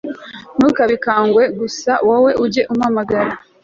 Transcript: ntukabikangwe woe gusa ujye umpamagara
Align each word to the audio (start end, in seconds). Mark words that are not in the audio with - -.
ntukabikangwe 0.57 1.43
woe 1.45 1.53
gusa 1.59 1.91
ujye 2.43 2.61
umpamagara 2.71 3.31